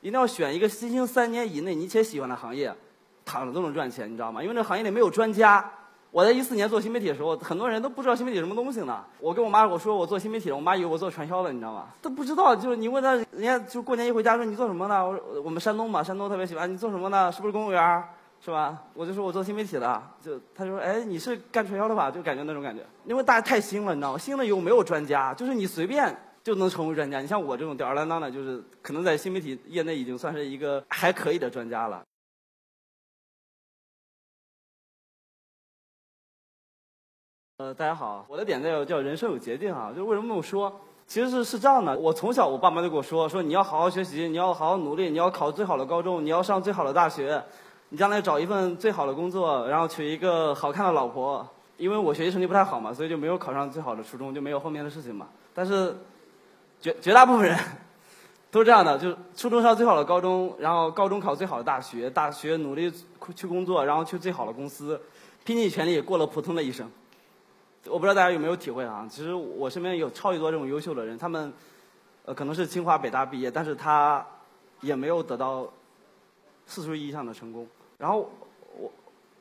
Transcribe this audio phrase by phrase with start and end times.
[0.00, 2.74] 一定要选一个新兴三年以内你且喜欢的行业，
[3.24, 4.42] 躺着都能赚钱，你知道吗？
[4.42, 5.70] 因为这行业里没有专家。
[6.10, 9.04] 我在一四年做新媒体的时候，很多人都不知道新媒体什么东西呢。
[9.20, 11.86] 我跟我妈我说我做新媒体，我妈以为我做传销的，你知道吗？
[12.02, 15.06] 都不知道，就是你问他，人家就过年一回家说你做什么呢？
[15.06, 17.30] 我说我们山东嘛，山东特别喜欢你做什么呢？
[17.30, 18.02] 是不是公务员？
[18.44, 18.76] 是吧？
[18.94, 22.10] 我就说我做新媒体的，就他说哎你是干传销的吧？
[22.10, 24.18] 就感觉那种感觉，因为大家太新了，你知道吗？
[24.18, 26.12] 新了以后没有专家，就是你随便
[26.42, 27.20] 就能成为专家。
[27.20, 32.02] 你像我这种吊儿郎当的，就是可能在新媒体业内已经算是一个还可以的专家了。
[37.58, 40.80] 呃，大家好，我的点叫叫人生有捷径啊，就是为什么这么说？
[41.06, 47.42] 其实是是这样的，我从小我爸妈就跟我说，说你要好好学习，你要好好努力，你要考最好的高中，你要上最好的大学，
[47.90, 51.46] 你将来找一份最好的工作，然后娶一个好看的老婆。
[51.76, 55.28] 因为我学习成绩不太好嘛，所以就没有考上最好的初中，就没有后面的事情嘛。
[55.52, 55.96] 但是
[56.80, 57.58] 绝绝大部分人
[58.50, 62.92] 都是这样的，就是初中上最好的高中，然后高中考最好的大学，大学努力
[63.34, 65.00] 去工作，然后去最好的公司，
[65.44, 66.90] 拼尽全力过了普通的一生。
[67.86, 69.06] 我不知道大家有没有体会啊？
[69.08, 71.52] 其实我身边有超级多这种优秀的人，他们
[72.24, 74.26] 呃可能是清华北大毕业，但是他
[74.80, 75.66] 也没有得到
[76.66, 77.66] 世俗意义上的成功。
[77.96, 78.30] 然后
[78.76, 78.92] 我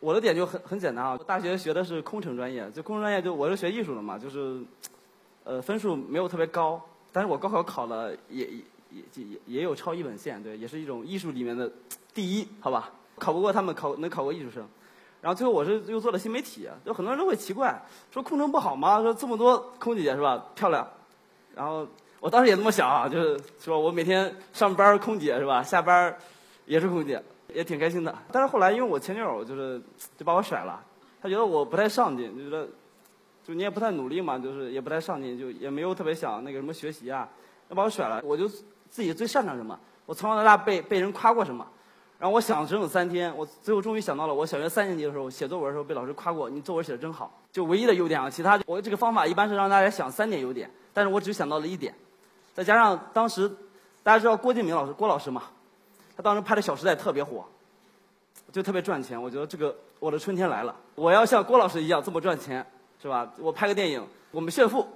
[0.00, 4.60] 我的点就很很简单啊，大学学的是空乘专业，就空乘专业就我是学艺术的嘛，就是
[5.44, 6.80] 呃分数没有特别高，
[7.12, 11.70] 但是我高考考了也也也也也有超一本线，对，也是一种艺术里面的
[12.14, 12.90] 第一，好吧？
[13.18, 14.66] 考不过他们考能考过艺术生。
[15.20, 19.02] 然后最后我是又做了新媒体，就很多人都会奇怪，说空乘不好吗？
[19.02, 20.86] 说这么多空姐是吧，漂亮。
[21.56, 21.84] 然后
[22.20, 26.16] 我当时也这么想啊，就是说我每天上班空姐是吧，下班
[26.66, 27.20] 也是空姐，
[27.52, 28.16] 也挺开心的。
[28.30, 29.82] 但是后来因为我前女友就是
[30.16, 30.80] 就把我甩了，
[31.20, 32.68] 她觉得我不太上进，就觉得
[33.48, 37.26] 就你也不太努力嘛，就是也不太上进，就也没有特别想那个什么学习啊，
[37.66, 38.20] 就把我甩了。
[38.22, 41.66] 我就自己最擅长什么，我从小到大被被人夸过什么。
[42.18, 47.40] 然后我想了整整三天，我最后终于想到了，我小学三年级的时候写作文的时候被老师夸过，你作文写的真好。
[47.50, 51.94] 就唯一的优点啊，其他我这个方法一般是让大家想三点优点，但是我只想到了一点，
[52.52, 53.48] 再加上当时
[54.02, 55.44] 大家知道郭敬明老师郭老师嘛，
[56.14, 57.46] 他当时拍的《小时代》特别火，
[58.52, 59.20] 就特别赚钱。
[59.20, 62.66] 我觉得这个我的春天来了，我要像郭老师一样这么赚钱，
[63.00, 63.32] 是吧？
[63.38, 64.86] 我拍个电影，我们炫富，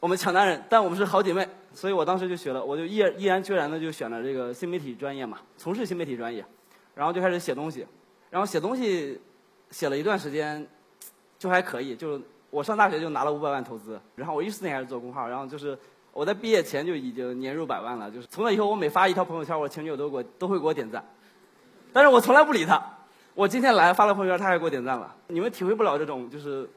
[0.00, 1.48] 我们抢男人，但我们是好姐妹。
[1.72, 6.44] 所以我当时就学了，我就毅毅然决然的就选了这个新媒体专业嘛，从事新媒体专业。
[6.94, 7.84] 然后就开始写东西，
[8.30, 9.20] 然后写东西
[9.70, 10.64] 写了一段时间，
[11.36, 11.96] 就还可以。
[11.96, 12.20] 就
[12.50, 15.76] 我上大学就拿了五百万投资，然后我一四年开始做公号，然后就是
[16.12, 18.08] 我在毕业前就已经年入百万了。
[18.08, 21.04] 就是从那以后，我每发一条朋友圈，我前女友都给我都会给我点赞，
[21.92, 22.80] 但是我从来不理他。
[23.34, 25.12] 我今天来发了朋友圈，他还给我点赞了。
[25.26, 26.70] 你们体会不了这种就是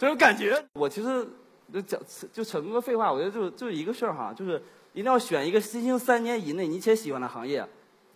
[0.00, 0.56] 这种感觉。
[0.72, 1.28] 我其实
[1.70, 2.00] 就讲
[2.32, 4.56] 就扯那么多废话，我觉得就就一个事儿哈，就是
[4.94, 7.62] 一定要选一个新兴三年以内你且喜欢的行业。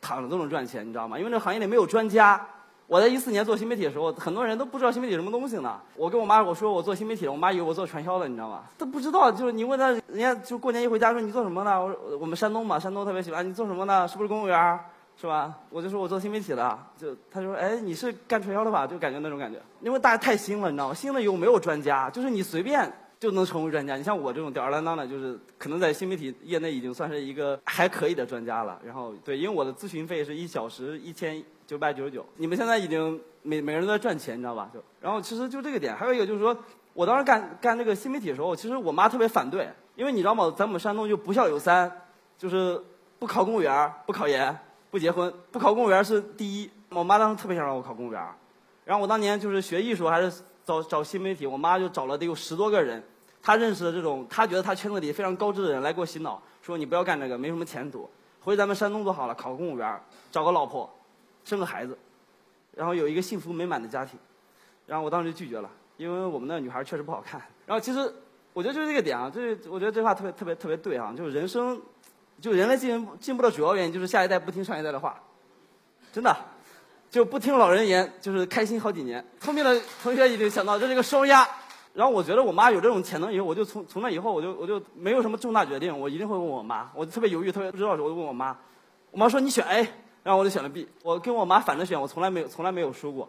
[0.00, 1.18] 躺着都能赚钱，你知道吗？
[1.18, 2.38] 因为这行业里没有专家。
[2.86, 5.80] 我在一四年做新媒体的时候，很多人都不知道新媒体什么东西呢。
[5.96, 8.64] 我跟我妈我说我做新媒体，我妈以为我做传销的，你知道吗？
[8.76, 11.82] 都不知道，就是你问她，人家就过年一回家说你做什么呢？
[11.82, 14.06] 我说我们山东嘛，山东特别喜欢你做什么呢？
[14.06, 14.78] 是不是公务员？
[15.20, 15.58] 是吧？
[15.70, 18.86] 我就说我做新媒体的，就他说哎你是干传销的吧？
[18.86, 20.94] 就感觉那种感觉，因为大家太新了，你知道吗？
[20.94, 22.92] 新了以后没有专家，就是你随便。
[23.16, 23.96] 就能成为专家。
[23.96, 28.78] 你像我这种吊儿郎当的，就是可能在新媒体业内已经算是一个还可以的专家了。
[28.84, 32.26] 然后，对，因为我的咨询费是一小时一千九百九十九。
[32.36, 34.68] 你们现在已经每每个人都在赚钱，你知道吧？
[34.74, 36.54] 就然后其实就这个点，还有一个就是说，
[36.92, 40.52] 我当时干干这个新媒体的时候，其实我妈特别反对，因为你知道吗？
[40.54, 41.90] 咱们山东就不孝有三，
[42.36, 42.78] 就是
[43.18, 44.54] 不考公务员、不考研、
[44.94, 45.34] 不结婚。
[45.50, 46.70] 不考公务员是第一。
[46.90, 48.24] 我妈当时特别想让我考公务员，
[48.84, 53.02] 然后我当年就是学艺术还是找找新媒体，我妈就找了得有十多个人。
[53.42, 58.08] 她认识的这种，她觉得她圈子里非常高知的人来给我洗脑，说你不要干这个，没什么前途，
[58.40, 60.00] 回咱们山东就好了，考个公务员，
[60.30, 60.88] 找个老婆，
[61.44, 61.98] 生个孩子，
[62.76, 64.16] 然后有一个幸福美满的家庭。
[64.86, 67.42] 然后我当时就拒绝了，因为我们那女孩确实不好看。
[67.66, 68.14] 然后其实
[68.52, 71.82] 我觉得就是这个点啊，就是我觉得这话特别特别特别对啊，就是人生，
[72.44, 75.18] 就人类进进步的主要原因就是下一代不听上一代的话，
[76.12, 76.36] 真的，
[77.10, 79.24] 就不听老人言，就是开心好几年。
[79.40, 81.48] 聪明的同学已经想到这是一个双压。
[81.94, 86.90] 然后我觉得我妈有这种潜能以后，我就从从那以后我就我就没有什么重大决定，我一定会问我妈。
[86.94, 88.54] 我特别犹豫，特别不知道的时候，我就问我妈。
[89.10, 89.88] 我妈说你选 A，
[90.22, 90.86] 然后我就选了 B。
[91.02, 93.26] 我跟我妈反着选，我从来没有从来没有输过。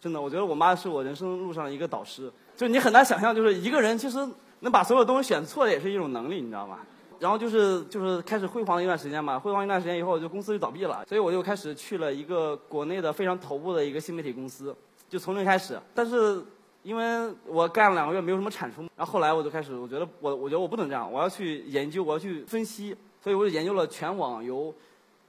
[0.00, 2.32] 真的，我觉得我妈是我人生路上一个导师。
[2.56, 4.26] 就你很难想象，就是一个人其实
[4.60, 6.78] 能把所有东西选错的也是一种能力，你知道吗？
[7.18, 14.74] 然后就是就是开始辉煌一段时间嘛，辉煌一段时间以后，就公司就倒闭了，所以我就开始去了一个国内的非常头部的一个新媒体公司，
[15.08, 15.80] 就从零开始。
[15.94, 16.44] 但是。
[16.84, 24.72] 因为我干了两个月没有什么产出，然后后来我就开始，我觉得我我觉得我不能这样，我要去研究，我要去分析，所以我就研究了全网有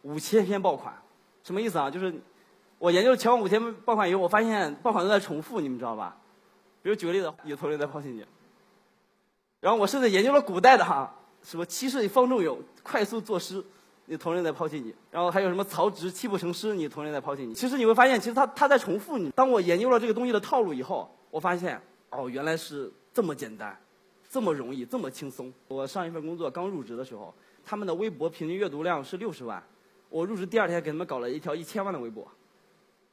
[0.03, 0.93] 五千篇爆款，
[1.43, 1.89] 什么意思啊？
[1.89, 2.13] 就是
[2.77, 6.15] 我研究了全网五千爆款以后，我发现爆款都在重复，你们知道吧？
[6.81, 8.23] 比如举个例子，有同人在抛弃你。
[9.59, 11.13] 然后我甚至研究了古代的哈，
[11.43, 13.63] 什么七世方仲永快速作诗，
[14.05, 14.93] 你同人在抛弃你。
[15.09, 17.53] 然后还有什么曹植泣不成诗，你同人在抛弃你。
[17.53, 19.29] 其实你会发现，其实他他在重复你。
[19.31, 23.77] 当我研究了这个东西的套路以后，我发现哦，原来是这么简单，
[24.29, 25.51] 这么容易，这么轻松。
[25.67, 27.33] 我上一份工作刚入职的时候，
[27.63, 29.63] 他们的微博平均阅读量是六十万，
[30.09, 32.27] 我入职第二天给他们搞了一条一千万的微博，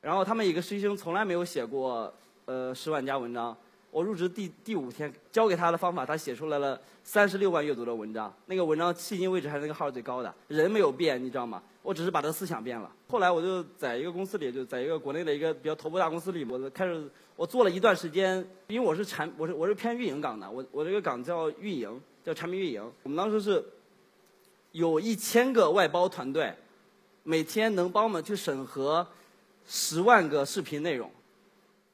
[0.00, 2.12] 然后他们一个实习生从来没有写过
[2.46, 3.56] 呃十万加文章。
[3.96, 8.30] 我入职第第五天，教给他的方法，他写出来了三十六万阅读的文章。
[8.44, 11.62] 那个文章迄今为止还是那个号最高的，人没有变，你知道吗？
[11.80, 12.92] 我只是把他思想变了。
[13.08, 22.82] 后来我就在一个公司里，就在一个国内的一个比较头部大公司里，我开始我做了一段时间，因为我是产我是我是偏运营岗的，我我这个岗叫运营，叫产品运营。
[23.02, 23.64] 我们当时是
[24.72, 26.52] 有一千个外包团队，
[27.22, 29.06] 每天能帮我们去审核
[29.66, 31.10] 十万个视频内容，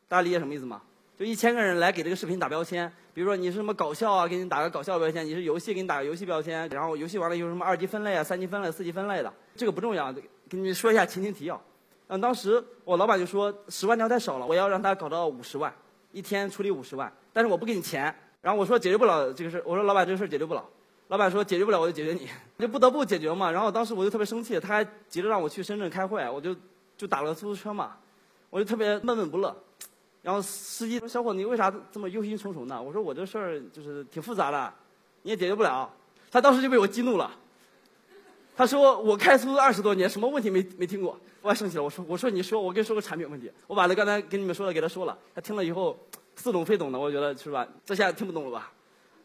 [0.08, 0.82] 大家理解什么意思吗？
[1.18, 6.68] 就一千个人来给这个视频打标签，比如说你是什么搞笑啊，给你打个搞笑标签；你是游戏，给你打个游戏标签。
[6.70, 11.60] 然后游戏完了有什么二级分类啊、三级分类、四级分类的，这个不重要，给你说一下前情提要。
[12.08, 15.72] 嗯，当时我老板就说十万条太少了，我要让他搞到五十万，
[16.12, 18.14] 一天处理五十万，但是我不给你钱。
[18.40, 20.64] 然后我说解决不了这个事，我说老板这个事解决不了。
[21.08, 22.28] 老板说解决不了我就解决你，
[22.58, 23.50] 就不得不解决嘛。
[23.50, 26.56] 然后当时我就特别生气，他还急着让我去深圳开会，我就
[26.96, 27.96] 就打了出租车嘛，
[28.50, 29.54] 我就特别闷闷不乐。
[30.22, 34.72] 然后司机说：“小伙子，你为啥这么忧心忡忡呢？”我说：“我这事儿就是挺复杂的，
[35.22, 35.92] 你也解决不了。”
[36.30, 37.30] 他当时就被我激怒了。
[38.56, 41.82] 他说：“我开出租二十多年，什么问题没没听过？”我还生气了。
[41.82, 43.50] 我说：“我说你说，我跟你说个产品问题。
[43.66, 45.18] 我把他刚才跟你们说的给他说了。
[45.34, 45.98] 他听了以后
[46.36, 47.66] 似懂非懂的，我觉得是吧？
[47.84, 48.70] 这下听不懂了吧？”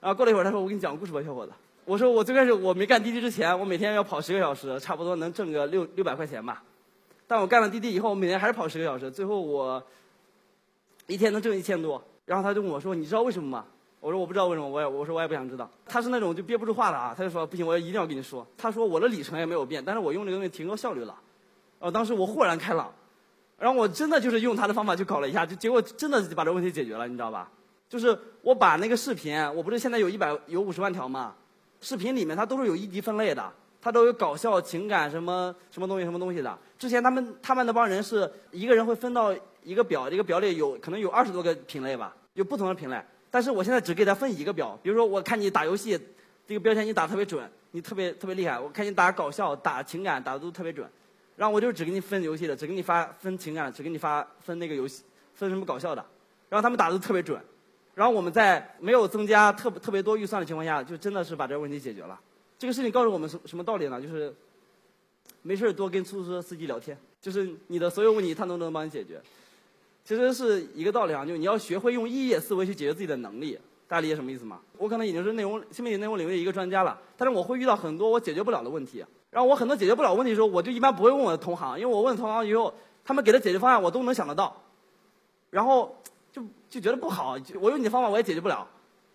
[0.01, 1.51] 然后过了一会儿，他说：“我给你讲个故事吧，小伙子。”
[1.85, 6.63] 我说：“我最开始我没干滴滴之前，我每天要跑十个小时，差不多能挣个六六百块钱吧。
[7.27, 9.81] 但我干了滴滴以后，我每天还是跑十个小时，最后我。”
[11.07, 13.65] 一天能挣一千多，然后他就问我说：“你知道为什么吗？”
[13.99, 21.17] 我说：“我不知道为什么，我也我说我也不想知道。”他是那种就憋不住话的啊，他就说：“不行，我一定要跟你说。”他说：“我的里程也没有变，但是我用这个东西提高效率了。”
[21.79, 22.93] 然后当时我豁然开朗，
[23.57, 27.49] 然后我真的就是用他的方法去搞了一下，就结果真的把这问题解决了，你知道吧？
[27.89, 31.33] 就是我把那个视频，我不是现在有一百有五十万条吗？
[31.79, 36.57] 视频里面它都是有一级分类的，它都有搞笑、情感什么什么东西、什么东西的。
[36.77, 39.33] 之前他们他们那帮人是一个人会分到。
[39.67, 42.97] 一个表，一个表里有可能有二十多个品类吧，有不同的品类。
[43.29, 45.99] 但是我现在只给他分一个表，比如说我看你打游戏，
[46.47, 48.57] 这个标签你打特别准，你特别特别厉害。
[48.57, 50.89] 我看你打搞笑、打情感打的都特别准，
[51.35, 55.03] 然后我就只给你分游戏的，只给你发分情感，只给你发分那个游戏
[55.33, 56.05] 分什么搞笑的。
[56.47, 57.37] 然后他们打的都特别准，
[57.93, 62.17] 然后我们在没有增加特特别多预算的情况下，就真的是把这个问题解决了。
[62.57, 64.01] 这个事情告诉我们什什么道理呢？
[64.01, 64.33] 就是
[65.41, 69.21] 没事多跟出租车司机聊天，就是你的所有问题他都能帮你解决。
[70.07, 73.59] 其实是一个道理啊，就你要学会用异业思维去解决自己的能力，
[73.89, 74.61] 大家理解什么意思吗？
[74.77, 79.05] 我可能已经是内容新媒体内容领域的一个专家了，但是我会遇到很多我解决不了的问题。
[79.29, 82.73] 然后我很多解决不了问题的时候，我就一般不会问我的同行，因为我问同行以后，
[83.03, 84.55] 他们给的解决方案我都能想得到，
[85.49, 85.93] 然后
[86.31, 88.65] 就就觉得不好，我用你的方法我也解决不了。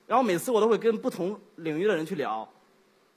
[0.07, 2.47] 然后每次我都会跟不同领域的人去聊，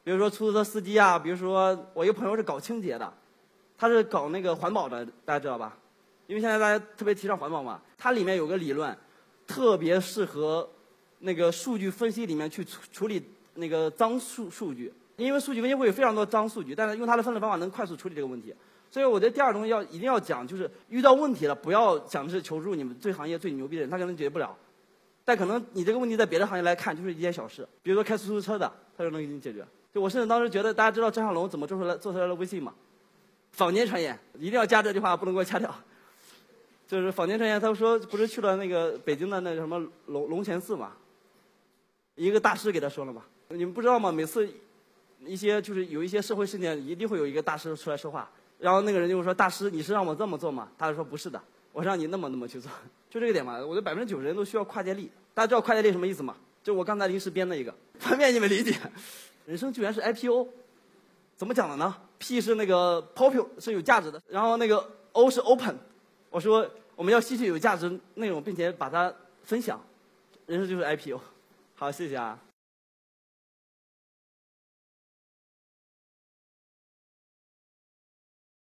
[0.02, 3.14] 比如说出租车司机啊，比如说我一个朋友是搞清洁的，
[3.78, 5.78] 他是搞那个环保的，大家知道吧？
[6.28, 8.96] 因为现在大家特别提倡环保嘛，它里面有个理论，
[9.46, 10.68] 特别适合
[11.20, 13.24] 那个数据分析里面去处处理
[13.56, 14.92] 那个脏数数据。
[15.18, 18.54] 因为数据分析会有非常多脏数据，但是用它的分类方法能快速处理这个问题。
[18.92, 24.56] 所以我觉得第二东西要一定要讲，就是遇到问题了，不要讲的是求助你们最行业最牛逼的人，他可能解决不了。
[25.24, 29.66] 但可能你这个问题在别的行业来看就是一件小事，比如说开出租车的，他就能给你解决。
[29.94, 32.74] 就我甚至当时觉得，大家知道张小龙怎么做出来做出来的微信吗？
[33.52, 35.74] 坊间传言，一定要加这句话，不能给我掐掉。
[36.88, 40.92] 就是坊间传言，他说不是去了那个北京的那个什么龙龙泉寺嘛？
[42.16, 43.24] 一个大师给他说了嘛？
[43.50, 44.12] 你们不知道吗？
[44.12, 44.48] 每次
[45.26, 48.30] 一些就是有一些社会事件，一定会有一个大师出来说话。
[48.58, 51.42] 然后那个人就说：“大师，你是让我这么做吗？”他就说：“不是的，
[51.74, 52.72] 我让你那么那么去做。”
[53.10, 53.58] 就这个点嘛。
[53.60, 55.12] 我觉得百分之九十人都需要跨界力。
[55.34, 56.36] 大家知道跨界力什么意思吗？
[56.64, 58.74] 就我刚才临时编的一个，方便你们理解。
[59.46, 60.48] 人生居然是 IPO，
[61.36, 65.76] 怎么讲的呢？P 是那个 popular 是有价值的，然后那个 O 是 open。
[66.36, 69.14] 我说我们要吸取有价值内容，并且把它
[69.46, 69.80] 分享，
[70.48, 71.18] 人生就是 IPO。
[71.76, 72.38] 好，谢谢啊。